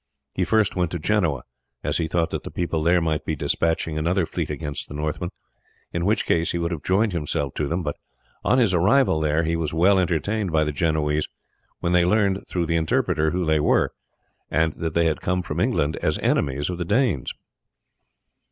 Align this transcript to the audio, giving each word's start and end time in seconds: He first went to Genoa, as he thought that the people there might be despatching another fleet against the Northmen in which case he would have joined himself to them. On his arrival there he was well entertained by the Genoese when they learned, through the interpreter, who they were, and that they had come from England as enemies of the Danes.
He 0.33 0.43
first 0.45 0.75
went 0.75 0.89
to 0.93 0.97
Genoa, 0.97 1.43
as 1.83 1.99
he 1.99 2.07
thought 2.07 2.31
that 2.31 2.41
the 2.41 2.49
people 2.49 2.81
there 2.81 3.01
might 3.01 3.23
be 3.23 3.35
despatching 3.35 3.99
another 3.99 4.25
fleet 4.25 4.49
against 4.49 4.87
the 4.89 4.95
Northmen 4.95 5.29
in 5.93 6.05
which 6.05 6.25
case 6.25 6.53
he 6.53 6.57
would 6.57 6.71
have 6.71 6.81
joined 6.81 7.13
himself 7.13 7.53
to 7.53 7.67
them. 7.67 7.85
On 8.43 8.57
his 8.57 8.73
arrival 8.73 9.19
there 9.19 9.43
he 9.43 9.55
was 9.55 9.75
well 9.75 9.99
entertained 9.99 10.51
by 10.51 10.63
the 10.63 10.71
Genoese 10.71 11.27
when 11.81 11.93
they 11.93 12.03
learned, 12.03 12.47
through 12.47 12.65
the 12.65 12.77
interpreter, 12.77 13.29
who 13.29 13.45
they 13.45 13.59
were, 13.59 13.93
and 14.49 14.73
that 14.73 14.95
they 14.95 15.05
had 15.05 15.21
come 15.21 15.43
from 15.43 15.59
England 15.59 15.95
as 15.97 16.17
enemies 16.17 16.71
of 16.71 16.79
the 16.79 16.85
Danes. 16.85 17.31